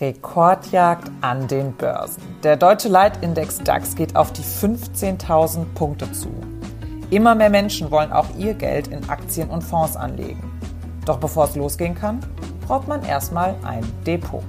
[0.00, 2.22] Rekordjagd an den Börsen.
[2.42, 6.30] Der deutsche Leitindex DAX geht auf die 15.000 Punkte zu.
[7.10, 10.50] Immer mehr Menschen wollen auch ihr Geld in Aktien und Fonds anlegen.
[11.04, 12.20] Doch bevor es losgehen kann,
[12.66, 14.42] braucht man erstmal ein Depot.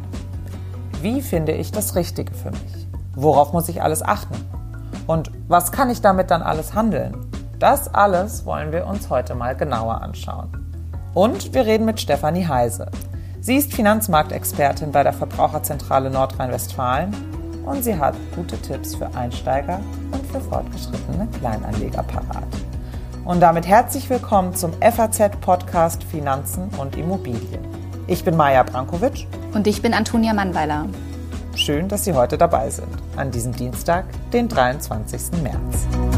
[1.02, 2.88] Wie finde ich das Richtige für mich?
[3.16, 4.36] Worauf muss ich alles achten?
[5.06, 7.30] Und was kann ich damit dann alles handeln?
[7.60, 10.71] Das alles wollen wir uns heute mal genauer anschauen.
[11.14, 12.88] Und wir reden mit Stefanie Heise.
[13.42, 17.14] Sie ist Finanzmarktexpertin bei der Verbraucherzentrale Nordrhein-Westfalen
[17.66, 22.48] und sie hat gute Tipps für Einsteiger und für fortgeschrittene Kleinanleger parat.
[23.26, 27.66] Und damit herzlich willkommen zum FAZ-Podcast Finanzen und Immobilien.
[28.08, 29.28] Ich bin Maja Brankovic.
[29.54, 30.88] Und ich bin Antonia Mannweiler.
[31.56, 35.44] Schön, dass Sie heute dabei sind, an diesem Dienstag, den 23.
[35.44, 36.11] März.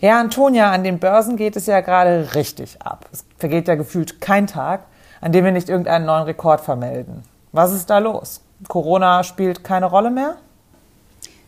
[0.00, 3.04] Ja, Antonia, an den Börsen geht es ja gerade richtig ab.
[3.12, 4.84] Es vergeht ja gefühlt kein Tag,
[5.20, 7.22] an dem wir nicht irgendeinen neuen Rekord vermelden.
[7.52, 8.40] Was ist da los?
[8.66, 10.36] Corona spielt keine Rolle mehr?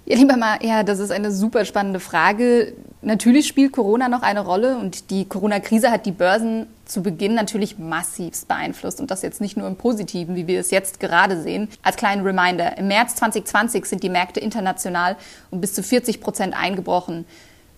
[0.05, 2.75] Ja, lieber mal, ja, das ist eine super spannende Frage.
[3.01, 7.79] Natürlich spielt Corona noch eine Rolle und die Corona-Krise hat die Börsen zu Beginn natürlich
[7.79, 11.69] massiv beeinflusst und das jetzt nicht nur im Positiven, wie wir es jetzt gerade sehen.
[11.83, 15.17] Als kleinen Reminder, im März 2020 sind die Märkte international
[15.51, 17.25] um bis zu 40 Prozent eingebrochen.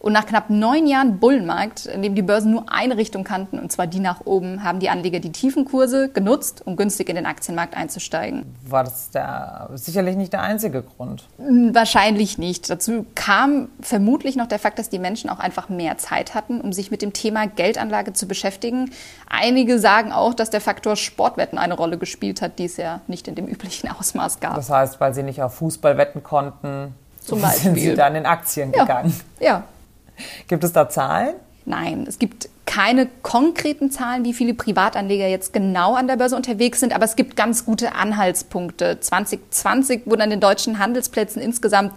[0.04, 3.72] Und nach knapp neun Jahren Bullenmarkt, in dem die Börsen nur eine Richtung kannten, und
[3.72, 7.24] zwar die nach oben, haben die Anleger die tiefen Kurse genutzt, um günstig in den
[7.24, 8.44] Aktienmarkt einzusteigen.
[8.68, 11.24] War das der, sicherlich nicht der einzige Grund?
[11.38, 12.68] Hm, wahrscheinlich nicht.
[12.68, 16.74] Dazu kam vermutlich noch der Fakt, dass die Menschen auch einfach mehr Zeit hatten, um
[16.74, 18.90] sich mit dem Thema Geldanlage zu beschäftigen.
[19.30, 23.26] Einige sagen auch, dass der Faktor Sportwetten eine Rolle gespielt hat, die es ja nicht
[23.26, 24.56] in dem üblichen Ausmaß gab.
[24.56, 28.70] Das heißt, weil sie nicht auf Fußball wetten konnten, Zum sind sie dann in Aktien
[28.70, 28.82] ja.
[28.82, 29.18] gegangen.
[29.40, 29.64] Ja,
[30.48, 31.34] Gibt es da Zahlen?
[31.66, 36.80] Nein, es gibt keine konkreten Zahlen, wie viele Privatanleger jetzt genau an der Börse unterwegs
[36.80, 39.00] sind, aber es gibt ganz gute Anhaltspunkte.
[39.00, 41.92] 2020 wurden an den deutschen Handelsplätzen insgesamt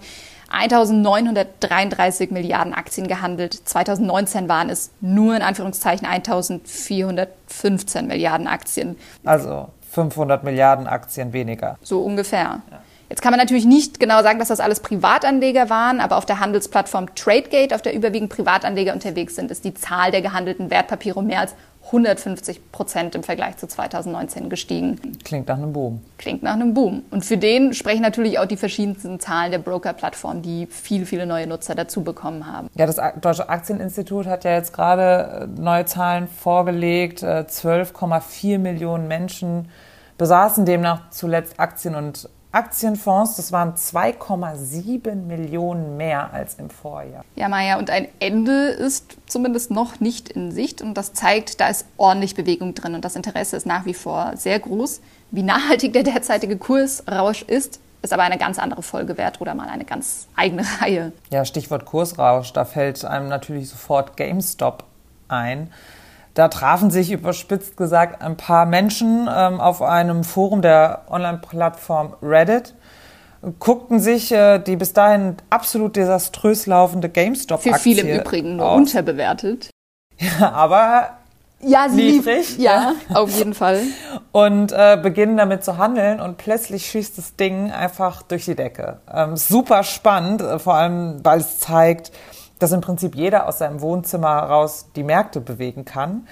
[0.50, 3.54] 1933 Milliarden Aktien gehandelt.
[3.54, 8.96] 2019 waren es nur in Anführungszeichen 1415 Milliarden Aktien.
[9.26, 11.78] Also 500 Milliarden Aktien weniger.
[11.82, 12.62] So ungefähr.
[12.72, 12.82] Ja.
[13.10, 16.40] Jetzt kann man natürlich nicht genau sagen, dass das alles Privatanleger waren, aber auf der
[16.40, 21.28] Handelsplattform TradeGate, auf der überwiegend Privatanleger unterwegs sind, ist die Zahl der gehandelten Wertpapiere um
[21.28, 21.56] mehr als
[21.88, 25.00] 150 Prozent im Vergleich zu 2019 gestiegen.
[25.24, 26.02] Klingt nach einem Boom.
[26.18, 27.04] Klingt nach einem Boom.
[27.12, 31.48] Und für den sprechen natürlich auch die verschiedensten Zahlen der Broker-Plattform, die viele, viele neue
[31.48, 32.70] Nutzer dazu bekommen haben.
[32.76, 37.24] Ja, das Deutsche Aktieninstitut hat ja jetzt gerade äh, neue Zahlen vorgelegt.
[37.24, 39.70] 12,4 äh, Millionen Menschen
[40.18, 47.26] besaßen demnach zuletzt Aktien und Aktienfonds, das waren 2,7 Millionen mehr als im Vorjahr.
[47.36, 51.68] Ja, Maja, und ein Ende ist zumindest noch nicht in Sicht und das zeigt, da
[51.68, 55.02] ist ordentlich Bewegung drin und das Interesse ist nach wie vor sehr groß.
[55.32, 59.68] Wie nachhaltig der derzeitige Kursrausch ist, ist aber eine ganz andere Folge wert oder mal
[59.68, 61.12] eine ganz eigene Reihe.
[61.30, 64.84] Ja, Stichwort Kursrausch, da fällt einem natürlich sofort GameStop
[65.28, 65.70] ein.
[66.38, 72.76] Da trafen sich überspitzt gesagt ein paar Menschen ähm, auf einem Forum der Online-Plattform Reddit,
[73.58, 78.72] guckten sich äh, die bis dahin absolut desaströs laufende GameStop-Aktie Für viele im Übrigen nur
[78.72, 79.72] unterbewertet.
[80.20, 81.18] Ja, aber
[81.60, 82.60] ja, sie liefrig.
[82.60, 83.82] Ja, auf jeden Fall.
[84.32, 89.00] Und äh, beginnen damit zu handeln und plötzlich schießt das Ding einfach durch die Decke.
[89.12, 92.12] Ähm, super spannend, äh, vor allem, weil es zeigt,
[92.60, 96.28] dass im Prinzip jeder aus seinem Wohnzimmer raus die Märkte bewegen kann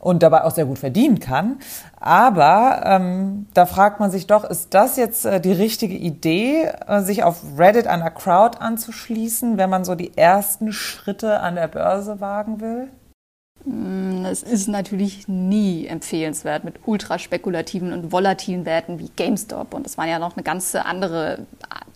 [0.00, 1.58] und dabei auch sehr gut verdienen kann.
[2.00, 7.00] Aber ähm, da fragt man sich doch, ist das jetzt äh, die richtige Idee, äh,
[7.00, 12.20] sich auf Reddit einer Crowd anzuschließen, wenn man so die ersten Schritte an der Börse
[12.20, 12.88] wagen will?
[13.64, 19.74] Mm, es ist natürlich nie empfehlenswert mit ultraspekulativen und volatilen Werten wie GameStop.
[19.74, 21.40] Und es waren ja noch eine ganze andere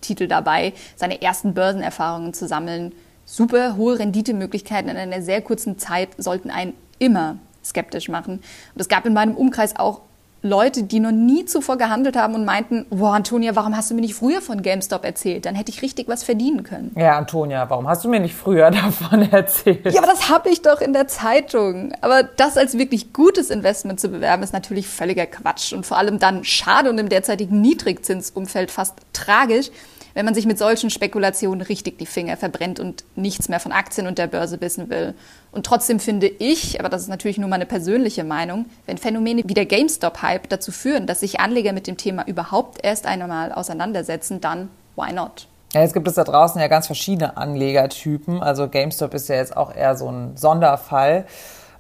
[0.01, 2.93] Titel dabei, seine ersten Börsenerfahrungen zu sammeln
[3.33, 8.43] super hohe Renditemöglichkeiten in einer sehr kurzen Zeit sollten einen immer skeptisch machen.
[8.75, 10.03] Und es gab in meinem Umkreis auch
[10.45, 14.01] Leute, die noch nie zuvor gehandelt haben und meinten, boah, Antonia, warum hast du mir
[14.01, 15.47] nicht früher von GameStop erzählt?
[15.47, 16.91] Dann hätte ich richtig was verdienen können.
[16.97, 19.93] Ja, Antonia, warum hast du mir nicht früher davon erzählt?
[19.93, 21.93] Ja, aber das habe ich doch in der Zeitung.
[22.01, 26.19] Aber das als wirklich gutes Investment zu bewerben, ist natürlich völliger Quatsch und vor allem
[26.19, 29.71] dann schade und im derzeitigen Niedrigzinsumfeld fast tragisch,
[30.15, 34.07] wenn man sich mit solchen Spekulationen richtig die Finger verbrennt und nichts mehr von Aktien
[34.07, 35.15] und der Börse wissen will.
[35.51, 39.55] Und trotzdem finde ich, aber das ist natürlich nur meine persönliche Meinung, wenn Phänomene wie
[39.55, 44.69] der GameStop-Hype dazu führen, dass sich Anleger mit dem Thema überhaupt erst einmal auseinandersetzen, dann
[44.97, 45.47] why not?
[45.73, 48.43] Ja, jetzt gibt es da draußen ja ganz verschiedene Anlegertypen.
[48.43, 51.25] Also GameStop ist ja jetzt auch eher so ein Sonderfall.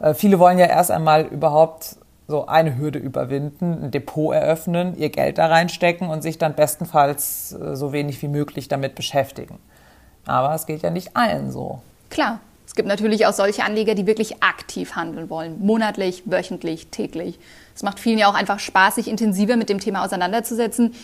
[0.00, 1.96] Äh, viele wollen ja erst einmal überhaupt
[2.28, 7.52] so eine Hürde überwinden, ein Depot eröffnen, ihr Geld da reinstecken und sich dann bestenfalls
[7.52, 9.58] äh, so wenig wie möglich damit beschäftigen.
[10.24, 11.80] Aber es geht ja nicht allen so.
[12.10, 12.40] Klar.
[12.64, 15.60] Es gibt natürlich auch solche Anleger, die wirklich aktiv handeln wollen.
[15.60, 17.38] Monatlich, wöchentlich, täglich.
[17.74, 20.94] Es macht vielen ja auch einfach Spaß, sich intensiver mit dem Thema auseinanderzusetzen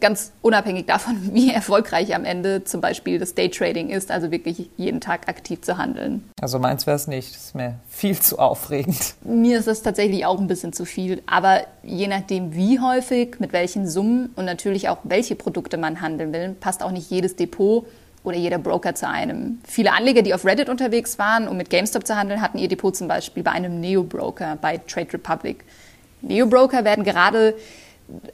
[0.00, 5.00] ganz unabhängig davon, wie erfolgreich am Ende zum Beispiel das Daytrading ist, also wirklich jeden
[5.00, 6.28] Tag aktiv zu handeln.
[6.40, 9.14] Also meins wäre es nicht, das ist mir viel zu aufregend.
[9.24, 13.52] Mir ist das tatsächlich auch ein bisschen zu viel, aber je nachdem, wie häufig, mit
[13.52, 17.86] welchen Summen und natürlich auch welche Produkte man handeln will, passt auch nicht jedes Depot
[18.26, 19.60] oder jeder Broker zu einem.
[19.64, 22.94] Viele Anleger, die auf Reddit unterwegs waren, um mit GameStop zu handeln, hatten ihr Depot
[22.94, 25.64] zum Beispiel bei einem Neo-Broker, bei Trade Republic.
[26.22, 27.54] Neo-Broker werden gerade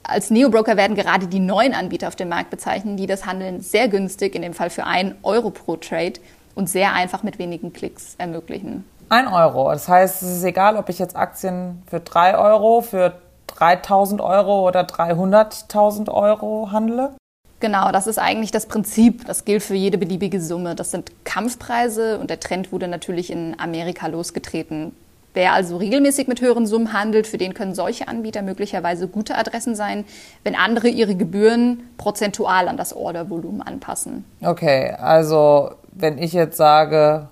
[0.03, 3.89] als Neo-Broker werden gerade die neuen Anbieter auf dem Markt bezeichnet, die das Handeln sehr
[3.89, 6.15] günstig, in dem Fall für einen Euro pro Trade
[6.55, 8.85] und sehr einfach mit wenigen Klicks ermöglichen.
[9.09, 9.71] Ein Euro.
[9.71, 14.67] Das heißt, es ist egal, ob ich jetzt Aktien für drei Euro, für 3000 Euro
[14.67, 17.15] oder 300.000 Euro handle?
[17.61, 19.25] Genau, das ist eigentlich das Prinzip.
[19.27, 20.75] Das gilt für jede beliebige Summe.
[20.75, 24.97] Das sind Kampfpreise und der Trend wurde natürlich in Amerika losgetreten.
[25.35, 29.75] Wer also regelmäßig mit höheren Summen handelt, für den können solche Anbieter möglicherweise gute Adressen
[29.75, 30.05] sein,
[30.45, 34.25] wenn andere ihre Gebühren prozentual an das Ordervolumen anpassen.
[34.43, 37.29] Okay, also wenn ich jetzt sage,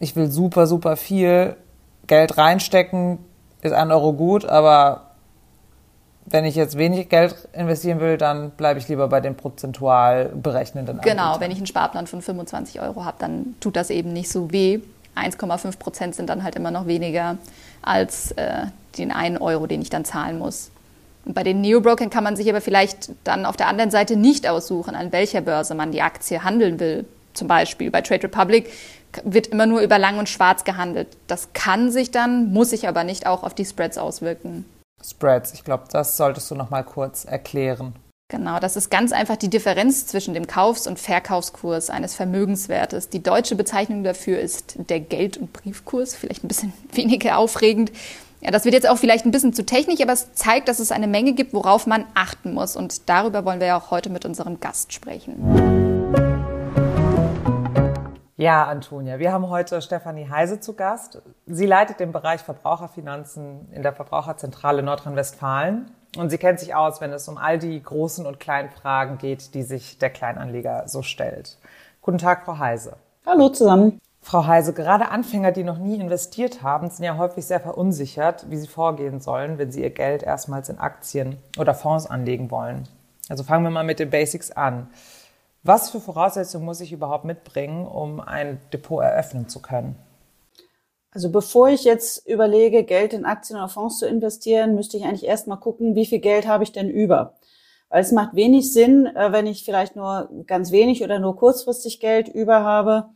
[0.00, 1.56] ich will super, super viel
[2.06, 3.18] Geld reinstecken,
[3.62, 5.06] ist ein Euro gut, aber
[6.26, 11.00] wenn ich jetzt wenig Geld investieren will, dann bleibe ich lieber bei den prozentual berechnenden
[11.00, 11.40] Genau, Anbietern.
[11.40, 14.80] wenn ich einen Sparplan von 25 Euro habe, dann tut das eben nicht so weh.
[15.16, 17.38] 1,5 Prozent sind dann halt immer noch weniger
[17.82, 18.66] als äh,
[18.98, 20.70] den einen Euro, den ich dann zahlen muss.
[21.24, 24.48] Und bei den Neo-Brokern kann man sich aber vielleicht dann auf der anderen Seite nicht
[24.48, 27.04] aussuchen, an welcher Börse man die Aktie handeln will.
[27.34, 28.70] Zum Beispiel bei Trade Republic
[29.24, 31.08] wird immer nur über lang und schwarz gehandelt.
[31.26, 34.64] Das kann sich dann, muss sich aber nicht auch auf die Spreads auswirken.
[35.04, 37.94] Spreads, ich glaube, das solltest du noch mal kurz erklären.
[38.30, 43.08] Genau, das ist ganz einfach die Differenz zwischen dem Kaufs- und Verkaufskurs eines Vermögenswertes.
[43.08, 47.90] Die deutsche Bezeichnung dafür ist der Geld- und Briefkurs, vielleicht ein bisschen weniger aufregend.
[48.40, 50.92] Ja, das wird jetzt auch vielleicht ein bisschen zu technisch, aber es zeigt, dass es
[50.92, 52.76] eine Menge gibt, worauf man achten muss.
[52.76, 55.34] Und darüber wollen wir ja auch heute mit unserem Gast sprechen.
[58.36, 61.20] Ja, Antonia, wir haben heute Stefanie Heise zu Gast.
[61.46, 65.90] Sie leitet den Bereich Verbraucherfinanzen in der Verbraucherzentrale Nordrhein-Westfalen.
[66.16, 69.54] Und sie kennt sich aus, wenn es um all die großen und kleinen Fragen geht,
[69.54, 71.56] die sich der Kleinanleger so stellt.
[72.02, 72.96] Guten Tag, Frau Heise.
[73.24, 74.00] Hallo zusammen.
[74.22, 78.56] Frau Heise, gerade Anfänger, die noch nie investiert haben, sind ja häufig sehr verunsichert, wie
[78.56, 82.86] sie vorgehen sollen, wenn sie ihr Geld erstmals in Aktien oder Fonds anlegen wollen.
[83.28, 84.88] Also fangen wir mal mit den Basics an.
[85.62, 89.96] Was für Voraussetzungen muss ich überhaupt mitbringen, um ein Depot eröffnen zu können?
[91.12, 95.26] Also bevor ich jetzt überlege, Geld in Aktien oder Fonds zu investieren, müsste ich eigentlich
[95.26, 97.34] erstmal gucken, wie viel Geld habe ich denn über.
[97.88, 101.98] Weil es macht wenig Sinn, äh, wenn ich vielleicht nur ganz wenig oder nur kurzfristig
[101.98, 103.08] Geld über habe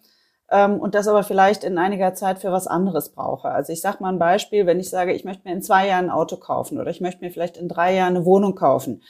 [0.50, 3.48] ähm, und das aber vielleicht in einiger Zeit für was anderes brauche.
[3.48, 6.06] Also ich sage mal ein Beispiel, wenn ich sage, ich möchte mir in zwei Jahren
[6.06, 9.02] ein Auto kaufen oder ich möchte mir vielleicht in drei Jahren eine Wohnung kaufen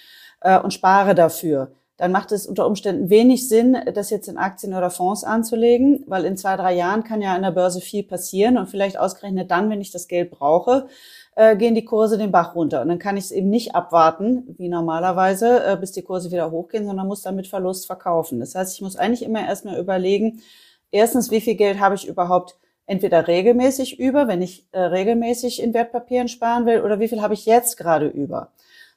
[0.43, 1.73] äh, und spare dafür
[2.05, 6.27] dann macht es unter Umständen wenig Sinn, das jetzt in Aktien oder Fonds anzulegen, weil
[6.27, 9.71] in zwei, drei Jahren kann ja an der Börse viel passieren und vielleicht ausgerechnet dann,
[9.71, 10.87] wenn ich das Geld brauche,
[11.35, 12.83] äh, gehen die Kurse den Bach runter.
[12.83, 16.51] Und dann kann ich es eben nicht abwarten, wie normalerweise, äh, bis die Kurse wieder
[16.51, 18.39] hochgehen, sondern muss dann mit Verlust verkaufen.
[18.39, 20.43] Das heißt, ich muss eigentlich immer erstmal überlegen,
[20.91, 25.73] erstens, wie viel Geld habe ich überhaupt entweder regelmäßig über, wenn ich äh, regelmäßig in
[25.73, 28.51] Wertpapieren sparen will, oder wie viel habe ich jetzt gerade über.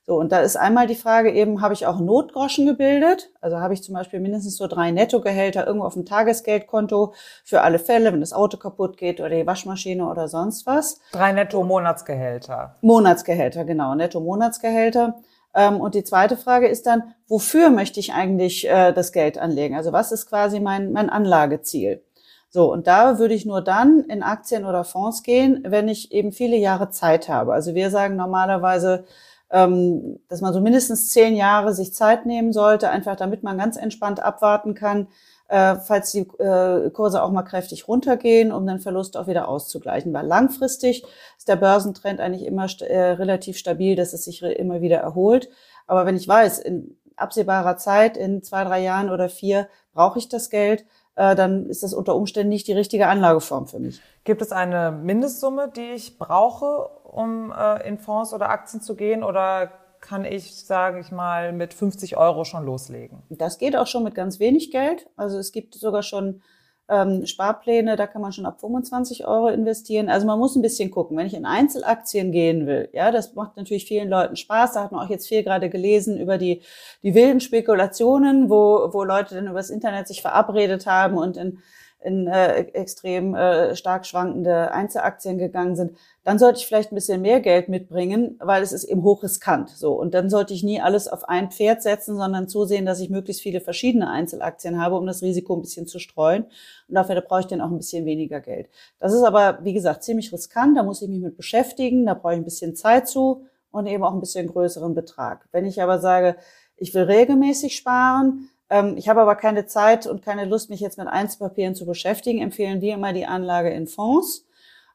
[0.09, 3.29] So, und da ist einmal die Frage eben, habe ich auch Notgroschen gebildet?
[3.41, 7.77] Also habe ich zum Beispiel mindestens so drei Nettogehälter irgendwo auf dem Tagesgeldkonto für alle
[7.77, 11.01] Fälle, wenn das Auto kaputt geht oder die Waschmaschine oder sonst was.
[11.11, 12.75] Drei Netto-Monatsgehälter.
[12.79, 15.15] Monatsgehälter, genau, Netto-Monatsgehälter.
[15.53, 19.75] Ähm, und die zweite Frage ist dann, wofür möchte ich eigentlich äh, das Geld anlegen?
[19.75, 22.01] Also was ist quasi mein, mein Anlageziel?
[22.49, 26.31] So, und da würde ich nur dann in Aktien oder Fonds gehen, wenn ich eben
[26.31, 27.51] viele Jahre Zeit habe.
[27.51, 29.03] Also wir sagen normalerweise,
[29.49, 33.77] ähm, dass man so mindestens zehn Jahre sich Zeit nehmen sollte, einfach damit man ganz
[33.77, 35.07] entspannt abwarten kann,
[35.47, 40.13] äh, falls die äh, Kurse auch mal kräftig runtergehen, um den Verlust auch wieder auszugleichen.
[40.13, 41.05] Weil langfristig
[41.37, 45.49] ist der Börsentrend eigentlich immer st äh, relativ stabil, dass es sich immer wieder erholt.
[45.85, 50.29] Aber wenn ich weiß, in absehbarer Zeit, in zwei, drei Jahren oder vier, brauche ich
[50.29, 50.85] das Geld,
[51.17, 54.01] dann ist das unter Umständen nicht die richtige Anlageform für mich.
[54.23, 59.23] Gibt es eine Mindestsumme, die ich brauche, um äh, in Fonds oder Aktien zu gehen
[59.23, 63.23] oder kann ich, sage ich mal, mit 50 Euro schon loslegen?
[63.29, 65.07] Das geht auch schon mit ganz wenig Geld.
[65.15, 66.41] Also es gibt sogar schon
[66.89, 70.09] ähm, Sparpläne, da kann man schon ab 25 Euro investieren.
[70.09, 71.17] Also man muss ein bisschen gucken.
[71.17, 74.73] Wenn ich in Einzelaktien gehen will, ja, das macht natürlich vielen Leuten Spaß.
[74.73, 76.61] Da hat man auch jetzt viel gerade gelesen über die,
[77.03, 81.59] die wilden Spekulationen, wo, wo Leute dann übers Internet sich verabredet haben und in
[81.99, 87.21] in äh, extrem äh, stark schwankende Einzelaktien gegangen sind, dann sollte ich vielleicht ein bisschen
[87.21, 89.69] mehr Geld mitbringen, weil es ist eben hochriskant.
[89.69, 93.09] So und dann sollte ich nie alles auf ein Pferd setzen, sondern zusehen, dass ich
[93.09, 96.43] möglichst viele verschiedene Einzelaktien habe, um das Risiko ein bisschen zu streuen.
[96.87, 98.69] Und dafür brauche ich dann auch ein bisschen weniger Geld.
[98.99, 100.77] Das ist aber wie gesagt ziemlich riskant.
[100.77, 102.05] Da muss ich mich mit beschäftigen.
[102.05, 105.47] Da brauche ich ein bisschen Zeit zu und eben auch ein bisschen größeren Betrag.
[105.51, 106.35] Wenn ich aber sage,
[106.77, 108.49] ich will regelmäßig sparen,
[108.97, 112.41] ich habe aber keine Zeit und keine Lust, mich jetzt mit Einzelpapieren zu beschäftigen.
[112.41, 114.45] Empfehlen wir immer die Anlage in Fonds.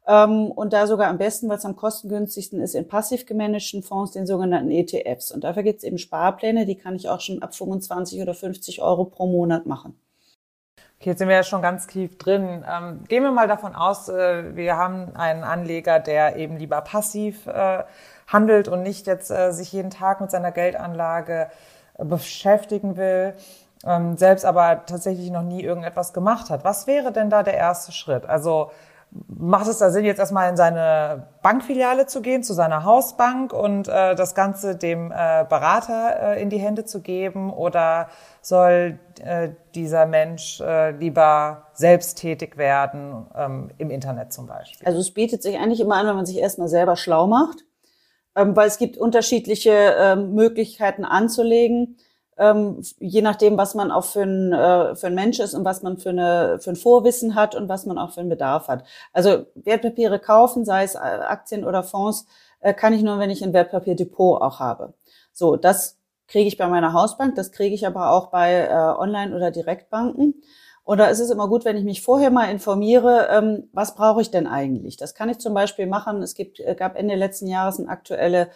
[0.06, 4.12] Ähm, und da sogar am besten, weil es am kostengünstigsten ist, in passiv gemanagten Fonds,
[4.12, 5.30] den sogenannten ETFs.
[5.30, 8.82] Und dafür gibt es eben Sparpläne, die kann ich auch schon ab 25 oder 50
[8.82, 9.98] Euro pro Monat machen.
[10.98, 12.64] Okay, jetzt sind wir ja schon ganz tief drin.
[12.68, 17.46] Ähm, gehen wir mal davon aus, äh, wir haben einen Anleger, der eben lieber passiv
[17.46, 17.84] äh,
[18.26, 21.48] handelt und nicht jetzt äh, sich jeden Tag mit seiner Geldanlage
[21.98, 23.34] beschäftigen will
[23.86, 26.64] ähm, selbst aber tatsächlich noch nie irgendetwas gemacht hat.
[26.64, 28.26] Was wäre denn da der erste Schritt?
[28.26, 28.70] Also
[29.28, 33.88] macht es da Sinn, jetzt erstmal in seine Bankfiliale zu gehen, zu seiner Hausbank und
[33.88, 37.52] äh, das Ganze dem äh, Berater äh, in die Hände zu geben?
[37.52, 38.08] Oder
[38.40, 44.86] soll äh, dieser Mensch äh, lieber selbst tätig werden, ähm, im Internet zum Beispiel?
[44.86, 47.64] Also es bietet sich eigentlich immer an, wenn man sich erstmal selber schlau macht,
[48.34, 51.98] ähm, weil es gibt unterschiedliche ähm, Möglichkeiten anzulegen
[52.42, 55.82] ähm, je nachdem, was man auch für ein, äh, für ein Mensch ist und was
[55.82, 58.84] man für, eine, für ein Vorwissen hat und was man auch für einen Bedarf hat.
[59.12, 62.26] Also Wertpapiere kaufen, sei es äh, Aktien oder Fonds,
[62.60, 64.94] äh, kann ich nur, wenn ich ein Wertpapierdepot auch habe.
[65.32, 69.36] So, das kriege ich bei meiner Hausbank, das kriege ich aber auch bei äh, Online-
[69.36, 70.42] oder Direktbanken.
[70.84, 74.20] Und da ist es immer gut, wenn ich mich vorher mal informiere, ähm, was brauche
[74.20, 74.96] ich denn eigentlich?
[74.96, 76.22] Das kann ich zum Beispiel machen.
[76.22, 78.48] Es gibt, äh, gab Ende letzten Jahres eine aktuelle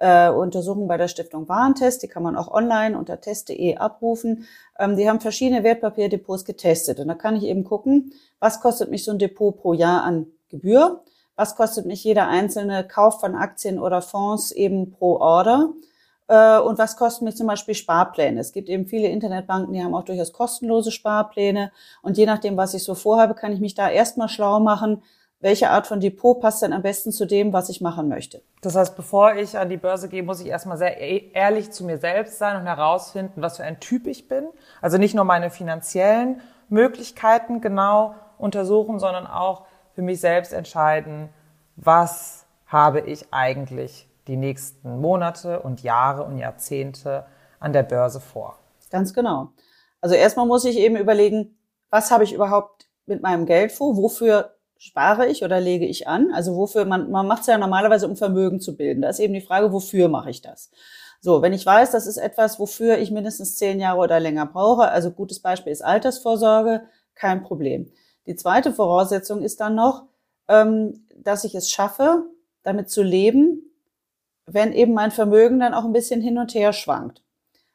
[0.00, 2.02] äh, Untersuchung bei der Stiftung Warentest.
[2.02, 4.46] Die kann man auch online unter test.de abrufen.
[4.78, 6.98] Ähm, die haben verschiedene Wertpapierdepots getestet.
[6.98, 10.26] Und da kann ich eben gucken, was kostet mich so ein Depot pro Jahr an
[10.48, 11.04] Gebühr?
[11.36, 15.70] Was kostet mich jeder einzelne Kauf von Aktien oder Fonds eben pro Order?
[16.28, 18.40] Äh, und was kosten mich zum Beispiel Sparpläne?
[18.40, 21.72] Es gibt eben viele Internetbanken, die haben auch durchaus kostenlose Sparpläne.
[22.02, 25.02] Und je nachdem, was ich so vorhabe, kann ich mich da erstmal schlau machen,
[25.40, 28.42] welche Art von Depot passt denn am besten zu dem, was ich machen möchte.
[28.60, 31.84] Das heißt, bevor ich an die Börse gehe, muss ich erstmal sehr e-, ehrlich zu
[31.84, 34.48] mir selbst sein und herausfinden, was für ein Typ ich bin.
[34.82, 41.30] Also nicht nur meine finanziellen Möglichkeiten genau untersuchen, sondern auch für mich selbst entscheiden,
[41.76, 47.24] was habe ich eigentlich die nächsten Monate und Jahre und Jahrzehnte
[47.58, 48.58] an der Börse vor.
[48.90, 49.48] Ganz genau.
[50.00, 51.56] Also erstmal muss ich eben überlegen,
[51.90, 53.96] was habe ich überhaupt mit meinem Geld vor?
[53.96, 56.32] Wofür spare ich oder lege ich an?
[56.32, 59.02] Also wofür man, man macht es ja normalerweise, um Vermögen zu bilden.
[59.02, 60.70] Da ist eben die Frage, wofür mache ich das?
[61.20, 64.88] So, wenn ich weiß, das ist etwas, wofür ich mindestens zehn Jahre oder länger brauche,
[64.88, 66.84] also gutes Beispiel ist Altersvorsorge,
[67.14, 67.92] kein Problem.
[68.26, 70.04] Die zweite Voraussetzung ist dann noch,
[70.48, 72.24] ähm, dass ich es schaffe,
[72.62, 73.70] damit zu leben,
[74.46, 77.22] wenn eben mein Vermögen dann auch ein bisschen hin und her schwankt.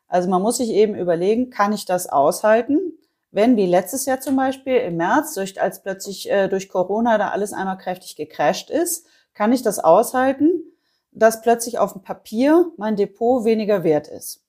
[0.08, 2.95] Also man muss sich eben überlegen, kann ich das aushalten?
[3.36, 7.30] Wenn wie letztes Jahr zum Beispiel im März, durch, als plötzlich äh, durch Corona da
[7.30, 10.64] alles einmal kräftig gecrasht ist, kann ich das aushalten,
[11.12, 14.42] dass plötzlich auf dem Papier mein Depot weniger wert ist.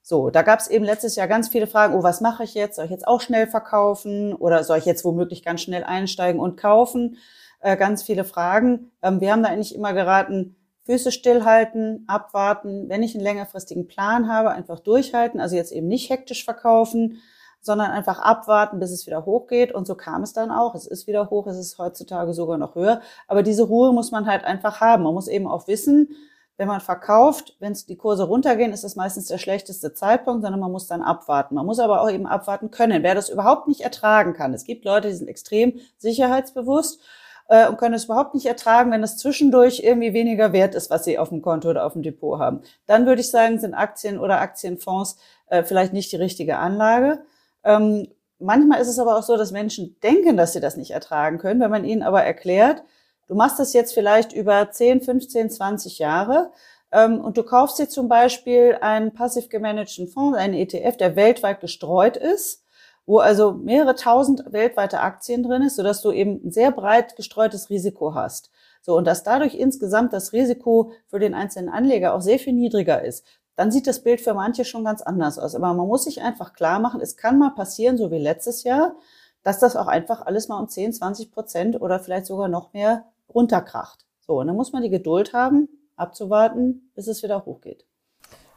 [0.00, 2.76] So, da gab es eben letztes Jahr ganz viele Fragen, oh, was mache ich jetzt?
[2.76, 6.56] Soll ich jetzt auch schnell verkaufen oder soll ich jetzt womöglich ganz schnell einsteigen und
[6.56, 7.16] kaufen?
[7.58, 8.92] Äh, ganz viele Fragen.
[9.02, 10.54] Ähm, wir haben da eigentlich immer geraten,
[10.84, 16.10] Füße stillhalten, abwarten, wenn ich einen längerfristigen Plan habe, einfach durchhalten, also jetzt eben nicht
[16.10, 17.22] hektisch verkaufen,
[17.64, 19.72] sondern einfach abwarten, bis es wieder hochgeht.
[19.72, 20.74] Und so kam es dann auch.
[20.74, 23.00] Es ist wieder hoch, es ist heutzutage sogar noch höher.
[23.26, 25.04] Aber diese Ruhe muss man halt einfach haben.
[25.04, 26.14] Man muss eben auch wissen,
[26.56, 30.70] wenn man verkauft, wenn die Kurse runtergehen, ist das meistens der schlechteste Zeitpunkt, sondern man
[30.70, 31.56] muss dann abwarten.
[31.56, 33.02] Man muss aber auch eben abwarten können.
[33.02, 37.00] Wer das überhaupt nicht ertragen kann, es gibt Leute, die sind extrem sicherheitsbewusst
[37.48, 41.04] äh, und können es überhaupt nicht ertragen, wenn es zwischendurch irgendwie weniger wert ist, was
[41.04, 42.60] sie auf dem Konto oder auf dem Depot haben.
[42.86, 45.16] Dann würde ich sagen, sind Aktien oder Aktienfonds
[45.48, 47.24] äh, vielleicht nicht die richtige Anlage.
[47.64, 51.38] Ähm, manchmal ist es aber auch so, dass Menschen denken, dass sie das nicht ertragen
[51.38, 52.82] können, wenn man ihnen aber erklärt,
[53.26, 56.52] du machst das jetzt vielleicht über 10, 15, 20 Jahre
[56.92, 61.60] ähm, und du kaufst dir zum Beispiel einen passiv gemanagten Fonds, einen ETF, der weltweit
[61.60, 62.62] gestreut ist,
[63.06, 67.68] wo also mehrere tausend weltweite Aktien drin ist, sodass du eben ein sehr breit gestreutes
[67.70, 68.50] Risiko hast.
[68.80, 73.02] So, und dass dadurch insgesamt das Risiko für den einzelnen Anleger auch sehr viel niedriger
[73.02, 73.24] ist
[73.56, 75.54] dann sieht das Bild für manche schon ganz anders aus.
[75.54, 78.94] Aber man muss sich einfach klar machen, es kann mal passieren, so wie letztes Jahr,
[79.42, 83.04] dass das auch einfach alles mal um 10, 20 Prozent oder vielleicht sogar noch mehr
[83.32, 84.06] runterkracht.
[84.20, 87.86] So, und dann muss man die Geduld haben, abzuwarten, bis es wieder hochgeht.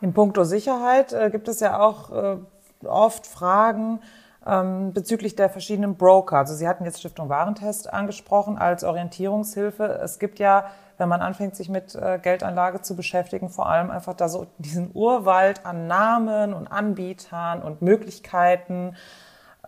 [0.01, 2.37] In puncto Sicherheit äh, gibt es ja auch äh,
[2.85, 3.99] oft Fragen
[4.47, 6.37] ähm, bezüglich der verschiedenen Broker.
[6.37, 9.83] Also Sie hatten jetzt Stiftung Warentest angesprochen als Orientierungshilfe.
[10.01, 10.65] Es gibt ja,
[10.97, 14.91] wenn man anfängt, sich mit äh, Geldanlage zu beschäftigen, vor allem einfach da so diesen
[14.93, 18.95] Urwald an Namen und Anbietern und Möglichkeiten.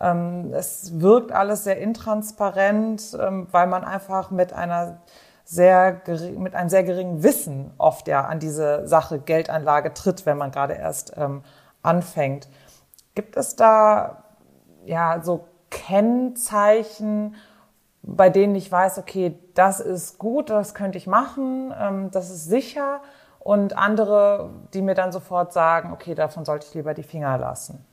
[0.00, 5.02] Ähm, es wirkt alles sehr intransparent, ähm, weil man einfach mit einer
[5.44, 6.00] sehr
[6.38, 10.74] mit einem sehr geringen Wissen oft ja an diese Sache Geldanlage tritt, wenn man gerade
[10.74, 11.42] erst ähm,
[11.82, 12.48] anfängt.
[13.16, 14.22] Gibt es da
[14.84, 17.36] ja so Kennzeichen,
[18.02, 22.46] bei denen ich weiß, okay, das ist gut, das könnte ich machen, ähm, das ist
[22.46, 23.00] sicher
[23.38, 27.84] und andere, die mir dann sofort sagen, okay, davon sollte ich lieber die Finger lassen.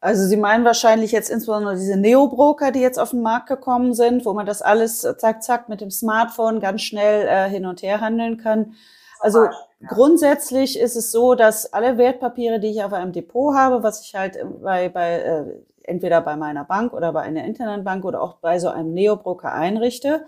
[0.00, 4.24] Also Sie meinen wahrscheinlich jetzt insbesondere diese Neo-Broker, die jetzt auf den Markt gekommen sind,
[4.24, 7.82] wo man das alles äh, zack, zack mit dem Smartphone ganz schnell äh, hin und
[7.82, 8.74] her handeln kann.
[9.20, 9.50] Also ja.
[9.88, 14.14] grundsätzlich ist es so, dass alle Wertpapiere, die ich auf einem Depot habe, was ich
[14.14, 15.44] halt bei, bei äh,
[15.86, 20.26] entweder bei meiner Bank oder bei einer Internetbank oder auch bei so einem Neo-Broker einrichte,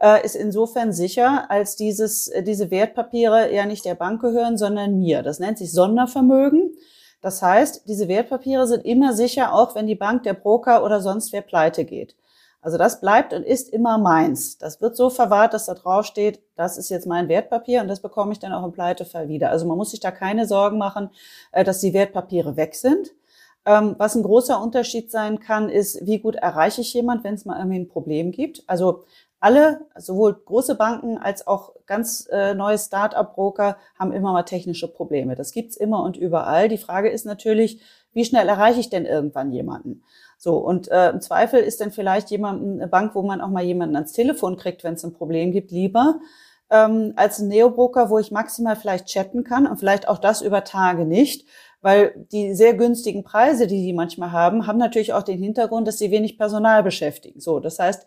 [0.00, 4.98] äh, ist insofern sicher, als dieses, äh, diese Wertpapiere ja nicht der Bank gehören, sondern
[4.98, 5.22] mir.
[5.22, 6.76] Das nennt sich Sondervermögen.
[7.20, 11.32] Das heißt, diese Wertpapiere sind immer sicher, auch wenn die Bank, der Broker oder sonst
[11.32, 12.16] wer pleite geht.
[12.60, 14.56] Also das bleibt und ist immer meins.
[14.58, 18.00] Das wird so verwahrt, dass da drauf steht, das ist jetzt mein Wertpapier und das
[18.00, 19.50] bekomme ich dann auch im Pleitefall wieder.
[19.50, 21.10] Also man muss sich da keine Sorgen machen,
[21.50, 23.10] äh, dass die Wertpapiere weg sind.
[23.64, 27.44] Ähm, was ein großer Unterschied sein kann, ist, wie gut erreiche ich jemand, wenn es
[27.44, 28.64] mal irgendwie ein Problem gibt.
[28.66, 29.04] Also
[29.38, 35.34] alle, sowohl große Banken als auch ganz äh, neue Start-up-Broker haben immer mal technische Probleme.
[35.34, 36.68] Das gibt's immer und überall.
[36.68, 37.80] Die Frage ist natürlich,
[38.12, 40.02] wie schnell erreiche ich denn irgendwann jemanden?
[40.38, 43.64] So, und äh, im Zweifel ist dann vielleicht jemand eine Bank, wo man auch mal
[43.64, 46.20] jemanden ans Telefon kriegt, wenn es ein Problem gibt, lieber
[46.72, 50.64] ähm, als ein Neobroker, wo ich maximal vielleicht chatten kann und vielleicht auch das über
[50.64, 51.46] Tage nicht,
[51.82, 55.98] weil die sehr günstigen Preise, die die manchmal haben, haben natürlich auch den Hintergrund, dass
[55.98, 57.40] sie wenig Personal beschäftigen.
[57.40, 58.06] So, das heißt,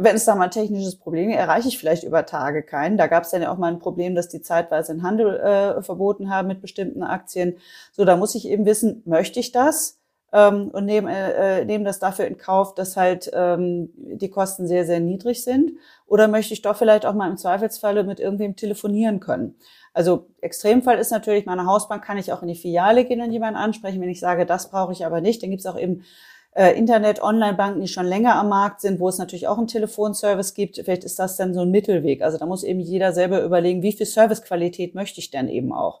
[0.00, 2.96] wenn es da mal ein technisches Problem gibt, erreiche ich vielleicht über Tage keinen.
[2.96, 5.82] Da gab es dann ja auch mal ein Problem, dass die zeitweise den Handel äh,
[5.82, 7.58] verboten haben mit bestimmten Aktien.
[7.92, 9.98] So, da muss ich eben wissen, möchte ich das?
[10.32, 14.84] Ähm, und nehme äh, nehm das dafür in Kauf, dass halt ähm, die Kosten sehr,
[14.84, 15.72] sehr niedrig sind?
[16.06, 19.56] Oder möchte ich doch vielleicht auch mal im Zweifelsfalle mit irgendwem telefonieren können?
[19.98, 23.56] Also Extremfall ist natürlich, meine Hausbank kann ich auch in die Filiale gehen und jemanden
[23.56, 24.00] ansprechen.
[24.00, 26.04] Wenn ich sage, das brauche ich aber nicht, dann gibt es auch eben
[26.54, 30.54] äh, Internet, Online-Banken, die schon länger am Markt sind, wo es natürlich auch einen Telefonservice
[30.54, 30.76] gibt.
[30.76, 32.22] Vielleicht ist das dann so ein Mittelweg.
[32.22, 36.00] Also da muss eben jeder selber überlegen, wie viel Servicequalität möchte ich denn eben auch.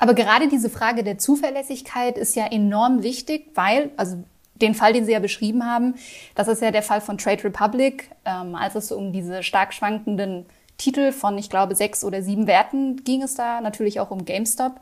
[0.00, 4.24] Aber gerade diese Frage der Zuverlässigkeit ist ja enorm wichtig, weil, also
[4.60, 5.94] den Fall, den Sie ja beschrieben haben,
[6.34, 10.46] das ist ja der Fall von Trade Republic, ähm, als es um diese stark schwankenden
[10.78, 14.80] Titel von, ich glaube, sechs oder sieben Werten ging es da, natürlich auch um GameStop.